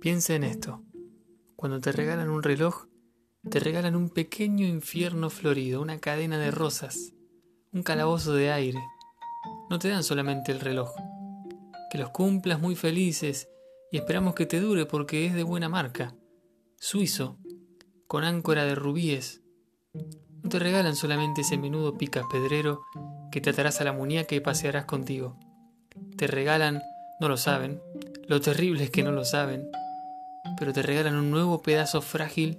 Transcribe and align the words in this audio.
Piensa 0.00 0.34
en 0.34 0.44
esto. 0.44 0.82
Cuando 1.56 1.78
te 1.78 1.92
regalan 1.92 2.30
un 2.30 2.42
reloj, 2.42 2.86
te 3.50 3.60
regalan 3.60 3.94
un 3.94 4.08
pequeño 4.08 4.66
infierno 4.66 5.28
florido, 5.28 5.82
una 5.82 5.98
cadena 5.98 6.38
de 6.38 6.50
rosas, 6.50 7.12
un 7.70 7.82
calabozo 7.82 8.32
de 8.32 8.50
aire. 8.50 8.80
No 9.68 9.78
te 9.78 9.90
dan 9.90 10.02
solamente 10.02 10.52
el 10.52 10.60
reloj. 10.60 10.94
Que 11.90 11.98
los 11.98 12.08
cumplas 12.12 12.58
muy 12.60 12.76
felices 12.76 13.50
y 13.92 13.98
esperamos 13.98 14.34
que 14.34 14.46
te 14.46 14.58
dure 14.58 14.86
porque 14.86 15.26
es 15.26 15.34
de 15.34 15.42
buena 15.42 15.68
marca. 15.68 16.14
Suizo, 16.78 17.36
con 18.06 18.24
áncora 18.24 18.64
de 18.64 18.76
rubíes. 18.76 19.42
No 19.92 20.48
te 20.48 20.58
regalan 20.58 20.96
solamente 20.96 21.42
ese 21.42 21.58
menudo 21.58 21.98
pica 21.98 22.26
pedrero 22.30 22.80
que 23.30 23.42
te 23.42 23.50
atarás 23.50 23.82
a 23.82 23.84
la 23.84 23.92
muñeca 23.92 24.34
y 24.34 24.40
pasearás 24.40 24.86
contigo. 24.86 25.38
Te 26.16 26.26
regalan, 26.26 26.80
no 27.20 27.28
lo 27.28 27.36
saben, 27.36 27.82
lo 28.28 28.40
terrible 28.40 28.84
es 28.84 28.90
que 28.90 29.02
no 29.02 29.12
lo 29.12 29.26
saben, 29.26 29.70
pero 30.58 30.72
te 30.72 30.82
regalan 30.82 31.16
un 31.16 31.30
nuevo 31.30 31.62
pedazo 31.62 32.00
frágil 32.02 32.58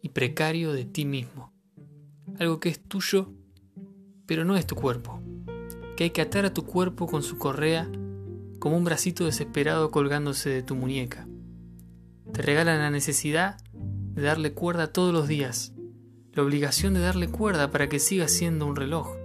y 0.00 0.10
precario 0.10 0.72
de 0.72 0.84
ti 0.84 1.04
mismo. 1.04 1.52
Algo 2.38 2.60
que 2.60 2.68
es 2.68 2.82
tuyo, 2.82 3.32
pero 4.26 4.44
no 4.44 4.56
es 4.56 4.66
tu 4.66 4.74
cuerpo. 4.74 5.20
Que 5.96 6.04
hay 6.04 6.10
que 6.10 6.22
atar 6.22 6.44
a 6.44 6.54
tu 6.54 6.64
cuerpo 6.64 7.06
con 7.06 7.22
su 7.22 7.38
correa 7.38 7.88
como 8.58 8.76
un 8.76 8.84
bracito 8.84 9.24
desesperado 9.24 9.90
colgándose 9.90 10.50
de 10.50 10.62
tu 10.62 10.74
muñeca. 10.74 11.26
Te 12.32 12.42
regalan 12.42 12.78
la 12.78 12.90
necesidad 12.90 13.58
de 13.72 14.22
darle 14.22 14.52
cuerda 14.52 14.92
todos 14.92 15.12
los 15.12 15.28
días, 15.28 15.72
la 16.32 16.42
obligación 16.42 16.94
de 16.94 17.00
darle 17.00 17.28
cuerda 17.28 17.70
para 17.70 17.88
que 17.88 17.98
siga 17.98 18.28
siendo 18.28 18.66
un 18.66 18.76
reloj. 18.76 19.16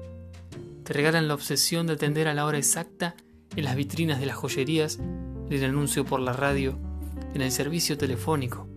Te 0.84 0.94
regalan 0.94 1.28
la 1.28 1.34
obsesión 1.34 1.88
de 1.88 1.94
atender 1.94 2.28
a 2.28 2.34
la 2.34 2.46
hora 2.46 2.58
exacta 2.58 3.16
en 3.56 3.64
las 3.64 3.76
vitrinas 3.76 4.20
de 4.20 4.26
las 4.26 4.36
joyerías, 4.36 4.98
en 4.98 5.48
el 5.52 5.66
anuncio 5.66 6.06
por 6.06 6.20
la 6.20 6.34
radio, 6.34 6.80
en 7.34 7.42
el 7.42 7.52
servicio 7.52 7.98
telefónico. 7.98 8.68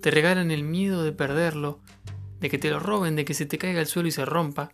Te 0.00 0.10
regalan 0.10 0.50
el 0.50 0.64
miedo 0.64 1.04
de 1.04 1.12
perderlo, 1.12 1.80
de 2.40 2.50
que 2.50 2.58
te 2.58 2.70
lo 2.70 2.80
roben, 2.80 3.14
de 3.16 3.24
que 3.24 3.34
se 3.34 3.46
te 3.46 3.58
caiga 3.58 3.80
al 3.80 3.86
suelo 3.86 4.08
y 4.08 4.12
se 4.12 4.24
rompa. 4.24 4.72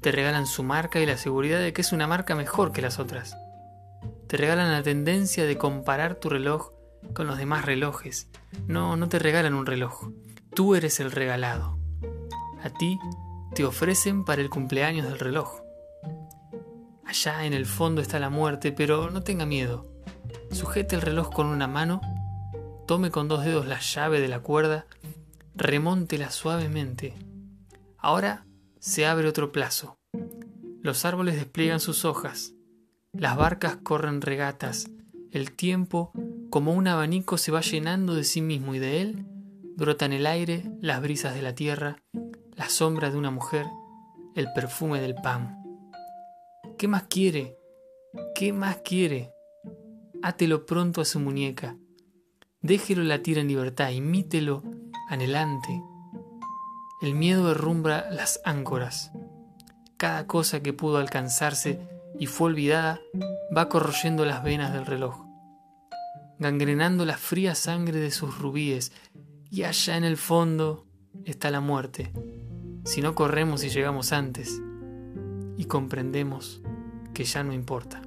Te 0.00 0.10
regalan 0.10 0.46
su 0.46 0.62
marca 0.62 1.00
y 1.00 1.06
la 1.06 1.18
seguridad 1.18 1.60
de 1.60 1.72
que 1.72 1.82
es 1.82 1.92
una 1.92 2.06
marca 2.06 2.34
mejor 2.34 2.72
que 2.72 2.80
las 2.80 2.98
otras. 2.98 3.36
Te 4.26 4.36
regalan 4.36 4.72
la 4.72 4.82
tendencia 4.82 5.44
de 5.44 5.58
comparar 5.58 6.14
tu 6.14 6.28
reloj 6.28 6.70
con 7.14 7.26
los 7.26 7.38
demás 7.38 7.64
relojes. 7.64 8.28
No, 8.66 8.96
no 8.96 9.08
te 9.08 9.18
regalan 9.18 9.54
un 9.54 9.66
reloj. 9.66 10.10
Tú 10.54 10.74
eres 10.74 11.00
el 11.00 11.10
regalado. 11.10 11.78
A 12.62 12.70
ti 12.70 12.98
te 13.54 13.64
ofrecen 13.64 14.24
para 14.24 14.42
el 14.42 14.50
cumpleaños 14.50 15.06
del 15.06 15.18
reloj. 15.18 15.60
Allá 17.04 17.44
en 17.44 17.52
el 17.52 17.66
fondo 17.66 18.00
está 18.00 18.18
la 18.18 18.30
muerte, 18.30 18.72
pero 18.72 19.10
no 19.10 19.22
tenga 19.22 19.46
miedo. 19.46 19.86
Sujete 20.50 20.96
el 20.96 21.02
reloj 21.02 21.30
con 21.32 21.46
una 21.46 21.66
mano, 21.66 22.00
tome 22.86 23.10
con 23.10 23.28
dos 23.28 23.44
dedos 23.44 23.66
la 23.66 23.80
llave 23.80 24.20
de 24.20 24.28
la 24.28 24.40
cuerda, 24.40 24.86
remóntela 25.54 26.30
suavemente. 26.30 27.14
Ahora 27.98 28.46
se 28.78 29.06
abre 29.06 29.28
otro 29.28 29.52
plazo. 29.52 29.96
Los 30.80 31.04
árboles 31.04 31.36
despliegan 31.36 31.80
sus 31.80 32.04
hojas, 32.04 32.54
las 33.12 33.36
barcas 33.36 33.76
corren 33.76 34.20
regatas, 34.20 34.90
el 35.32 35.52
tiempo, 35.52 36.12
como 36.50 36.72
un 36.72 36.88
abanico, 36.88 37.36
se 37.36 37.52
va 37.52 37.60
llenando 37.60 38.14
de 38.14 38.24
sí 38.24 38.40
mismo 38.40 38.74
y 38.74 38.78
de 38.78 39.02
él 39.02 39.26
brotan 39.76 40.12
el 40.12 40.26
aire 40.26 40.64
las 40.80 41.00
brisas 41.00 41.34
de 41.34 41.42
la 41.42 41.54
tierra, 41.54 42.02
la 42.56 42.68
sombra 42.68 43.10
de 43.10 43.16
una 43.16 43.30
mujer, 43.30 43.66
el 44.34 44.52
perfume 44.52 45.00
del 45.00 45.14
pan. 45.14 45.62
¿Qué 46.78 46.88
más 46.88 47.04
quiere? 47.04 47.56
¿Qué 48.34 48.52
más 48.52 48.78
quiere? 48.78 49.32
Átelo 50.22 50.66
pronto 50.66 51.00
a 51.00 51.04
su 51.04 51.20
muñeca. 51.20 51.76
Déjelo 52.60 53.04
latir 53.04 53.38
en 53.38 53.48
libertad, 53.48 53.90
imítelo 53.90 54.62
anhelante. 55.08 55.80
El 57.00 57.14
miedo 57.14 57.48
derrumbra 57.48 58.10
las 58.10 58.40
áncoras. 58.44 59.12
Cada 59.96 60.26
cosa 60.26 60.60
que 60.60 60.72
pudo 60.72 60.98
alcanzarse 60.98 61.80
y 62.18 62.26
fue 62.26 62.48
olvidada 62.48 63.00
va 63.56 63.68
corroyendo 63.68 64.24
las 64.24 64.42
venas 64.42 64.72
del 64.72 64.86
reloj, 64.86 65.24
gangrenando 66.38 67.04
la 67.04 67.16
fría 67.16 67.54
sangre 67.54 68.00
de 68.00 68.10
sus 68.10 68.38
rubíes, 68.38 68.92
y 69.50 69.62
allá 69.62 69.96
en 69.96 70.04
el 70.04 70.16
fondo 70.16 70.86
está 71.24 71.50
la 71.50 71.60
muerte, 71.60 72.12
si 72.84 73.00
no 73.00 73.14
corremos 73.14 73.64
y 73.64 73.70
llegamos 73.70 74.12
antes 74.12 74.60
y 75.56 75.64
comprendemos 75.64 76.60
que 77.14 77.24
ya 77.24 77.42
no 77.42 77.52
importa. 77.52 78.02